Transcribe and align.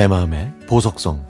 내 0.00 0.08
마음의 0.08 0.50
보석성 0.66 1.26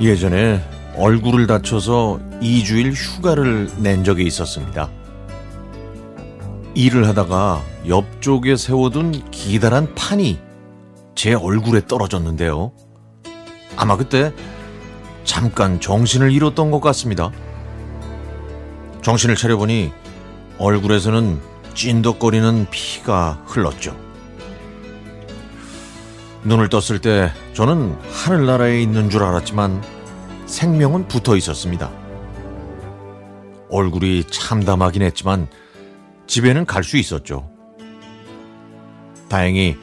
예전에 0.00 0.60
얼굴을 0.96 1.48
다쳐서 1.48 2.20
2주일 2.40 2.92
휴가를 2.94 3.68
낸 3.78 4.04
적이 4.04 4.26
있었습니다. 4.26 4.88
일을 6.76 7.08
하다가 7.08 7.60
옆쪽에 7.88 8.54
세워둔 8.54 9.32
기다란 9.32 9.92
판이 9.96 10.38
제 11.16 11.34
얼굴에 11.34 11.88
떨어졌는데요. 11.88 12.70
아마 13.76 13.96
그때 13.96 14.32
잠깐 15.24 15.80
정신을 15.80 16.32
잃었던 16.32 16.70
것 16.70 16.80
같습니다. 16.80 17.30
정신을 19.02 19.36
차려보니 19.36 19.92
얼굴에서는 20.58 21.40
찐덕거리는 21.74 22.66
피가 22.70 23.42
흘렀죠. 23.46 23.96
눈을 26.44 26.68
떴을 26.68 27.00
때 27.00 27.32
저는 27.54 27.96
하늘나라에 28.12 28.80
있는 28.80 29.10
줄 29.10 29.22
알았지만 29.22 29.82
생명은 30.46 31.08
붙어 31.08 31.36
있었습니다. 31.36 31.90
얼굴이 33.70 34.24
참담하긴 34.24 35.02
했지만 35.02 35.48
집에는 36.26 36.64
갈 36.66 36.84
수 36.84 36.96
있었죠. 36.96 37.50
다행히 39.28 39.76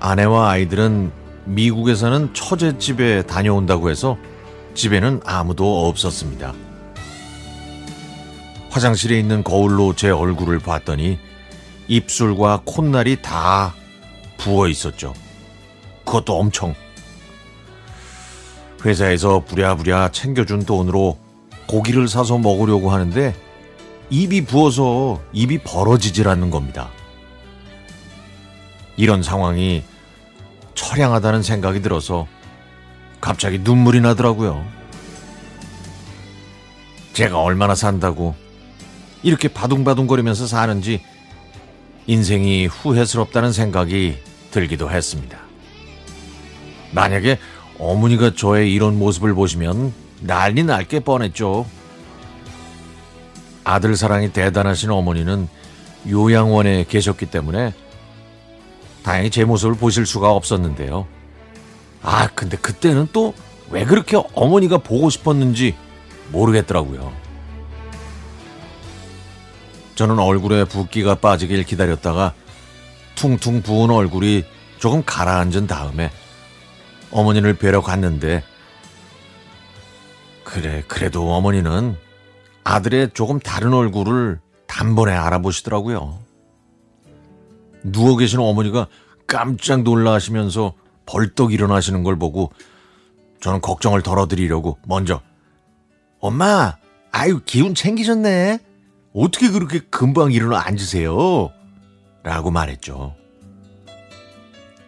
아내와 0.00 0.50
아이들은 0.50 1.12
미국에 1.46 1.94
사는 1.94 2.32
처제집에 2.34 3.22
다녀온다고 3.22 3.88
해서 3.88 4.18
집에는 4.74 5.20
아무도 5.24 5.86
없었습니다. 5.88 6.52
화장실에 8.70 9.18
있는 9.18 9.42
거울로 9.42 9.94
제 9.94 10.10
얼굴을 10.10 10.58
봤더니 10.58 11.18
입술과 11.88 12.62
콧날이 12.64 13.22
다 13.22 13.74
부어 14.36 14.68
있었죠. 14.68 15.14
그것도 16.04 16.36
엄청. 16.36 16.74
회사에서 18.84 19.40
부랴부랴 19.46 20.10
챙겨준 20.10 20.66
돈으로 20.66 21.16
고기를 21.66 22.06
사서 22.08 22.38
먹으려고 22.38 22.90
하는데 22.90 23.34
입이 24.10 24.44
부어서 24.44 25.22
입이 25.32 25.58
벌어지질 25.58 26.28
않는 26.28 26.50
겁니다. 26.50 26.90
이런 28.96 29.22
상황이 29.22 29.82
처량하다는 30.96 31.42
생각이 31.42 31.82
들어서 31.82 32.26
갑자기 33.20 33.58
눈물이 33.58 34.00
나더라고요. 34.00 34.64
제가 37.12 37.38
얼마나 37.38 37.74
산다고 37.74 38.34
이렇게 39.22 39.48
바둥바둥거리면서 39.48 40.46
사는지 40.46 41.02
인생이 42.06 42.66
후회스럽다는 42.66 43.52
생각이 43.52 44.16
들기도 44.50 44.90
했습니다. 44.90 45.38
만약에 46.92 47.38
어머니가 47.78 48.34
저의 48.34 48.72
이런 48.72 48.98
모습을 48.98 49.34
보시면 49.34 49.92
난리 50.20 50.64
날 50.64 50.84
게 50.86 51.00
뻔했죠. 51.00 51.66
아들 53.64 53.96
사랑이 53.96 54.32
대단하신 54.32 54.90
어머니는 54.90 55.48
요양원에 56.08 56.84
계셨기 56.88 57.26
때문에 57.26 57.74
다행히 59.06 59.30
제 59.30 59.44
모습을 59.44 59.76
보실 59.76 60.04
수가 60.04 60.30
없었는데요. 60.32 61.06
아, 62.02 62.28
근데 62.34 62.58
그때는 62.58 63.08
또 63.14 63.32
왜 63.70 63.84
그렇게 63.84 64.20
어머니가 64.34 64.78
보고 64.78 65.10
싶었는지 65.10 65.74
모르겠더라고요. 66.30 67.12
저는 69.94 70.18
얼굴에 70.18 70.64
붓기가 70.64 71.16
빠지길 71.16 71.64
기다렸다가 71.64 72.34
퉁퉁 73.14 73.62
부은 73.62 73.90
얼굴이 73.90 74.44
조금 74.78 75.02
가라앉은 75.04 75.66
다음에 75.66 76.10
어머니를 77.10 77.54
뵈러 77.54 77.80
갔는데 77.80 78.44
그래 80.44 80.82
그래도 80.86 81.32
어머니는 81.34 81.96
아들의 82.62 83.10
조금 83.14 83.40
다른 83.40 83.72
얼굴을 83.72 84.38
단번에 84.66 85.12
알아보시더라고요. 85.12 86.25
누워 87.92 88.16
계신 88.16 88.40
어머니가 88.40 88.88
깜짝 89.26 89.82
놀라시면서 89.82 90.74
벌떡 91.06 91.52
일어나시는 91.52 92.02
걸 92.02 92.16
보고 92.18 92.52
저는 93.40 93.60
걱정을 93.60 94.02
덜어드리려고 94.02 94.78
먼저 94.86 95.20
엄마 96.20 96.76
아유 97.12 97.40
기운 97.44 97.74
챙기셨네 97.74 98.58
어떻게 99.14 99.50
그렇게 99.50 99.80
금방 99.90 100.32
일어나 100.32 100.62
앉으세요 100.66 101.50
라고 102.22 102.50
말했죠. 102.50 103.14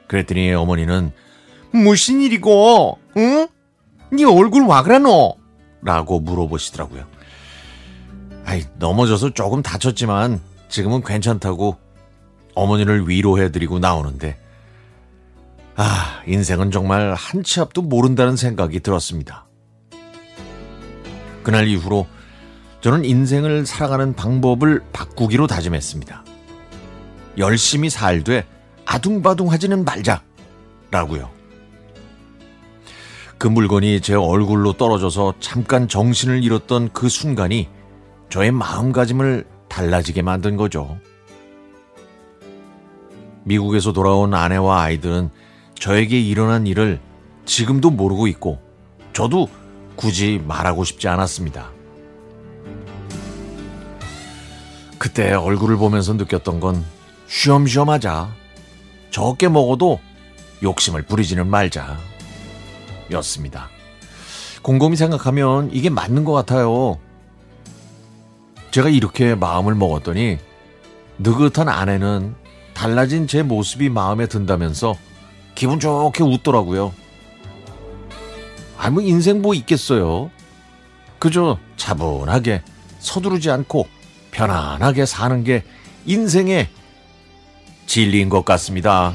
그랬더니 0.08 0.52
어머니는 0.54 1.12
무슨 1.70 2.20
일이고, 2.20 2.98
응? 3.16 3.46
네 4.10 4.24
얼굴 4.24 4.62
와 4.62 4.82
그러노? 4.82 5.36
라고 5.82 6.18
물어보시더라고요. 6.18 7.06
아이, 8.44 8.64
넘어져서 8.78 9.34
조금 9.34 9.62
다쳤지만 9.62 10.40
지금은 10.68 11.02
괜찮다고 11.04 11.76
어머니를 12.58 13.08
위로해드리고 13.08 13.78
나오는데, 13.78 14.38
아, 15.76 16.22
인생은 16.26 16.70
정말 16.70 17.14
한 17.14 17.42
치 17.42 17.60
앞도 17.60 17.82
모른다는 17.82 18.36
생각이 18.36 18.80
들었습니다. 18.80 19.46
그날 21.44 21.68
이후로 21.68 22.06
저는 22.80 23.04
인생을 23.04 23.64
살아가는 23.64 24.14
방법을 24.14 24.82
바꾸기로 24.92 25.46
다짐했습니다. 25.46 26.24
열심히 27.38 27.88
살되 27.90 28.44
아둥바둥 28.84 29.50
하지는 29.52 29.84
말자. 29.84 30.22
라고요. 30.90 31.30
그 33.38 33.46
물건이 33.46 34.00
제 34.00 34.14
얼굴로 34.14 34.72
떨어져서 34.72 35.34
잠깐 35.38 35.86
정신을 35.86 36.42
잃었던 36.42 36.90
그 36.92 37.08
순간이 37.08 37.68
저의 38.30 38.50
마음가짐을 38.50 39.44
달라지게 39.68 40.22
만든 40.22 40.56
거죠. 40.56 40.98
미국에서 43.44 43.92
돌아온 43.92 44.34
아내와 44.34 44.82
아이들은 44.82 45.30
저에게 45.78 46.20
일어난 46.20 46.66
일을 46.66 47.00
지금도 47.44 47.90
모르고 47.90 48.26
있고 48.28 48.60
저도 49.12 49.48
굳이 49.96 50.40
말하고 50.46 50.84
싶지 50.84 51.08
않았습니다. 51.08 51.70
그때 54.98 55.32
얼굴을 55.32 55.76
보면서 55.76 56.12
느꼈던 56.12 56.60
건 56.60 56.84
쉬엄쉬엄 57.26 57.88
하자. 57.88 58.34
적게 59.10 59.48
먹어도 59.48 60.00
욕심을 60.62 61.02
부리지는 61.02 61.46
말자. 61.48 61.96
였습니다. 63.12 63.70
곰곰이 64.62 64.96
생각하면 64.96 65.70
이게 65.72 65.88
맞는 65.88 66.24
것 66.24 66.32
같아요. 66.32 66.98
제가 68.70 68.88
이렇게 68.88 69.34
마음을 69.34 69.74
먹었더니 69.74 70.38
느긋한 71.18 71.68
아내는 71.68 72.34
달라진 72.78 73.26
제 73.26 73.42
모습이 73.42 73.88
마음에 73.88 74.28
든다면서 74.28 74.96
기분 75.56 75.80
좋게 75.80 76.22
웃더라고요. 76.22 76.94
아, 78.76 78.88
뭐 78.90 79.02
인생 79.02 79.42
뭐 79.42 79.52
있겠어요. 79.54 80.30
그저 81.18 81.58
차분하게 81.76 82.62
서두르지 83.00 83.50
않고 83.50 83.88
편안하게 84.30 85.06
사는 85.06 85.42
게 85.42 85.64
인생의 86.06 86.68
진리인 87.86 88.28
것 88.28 88.44
같습니다. 88.44 89.12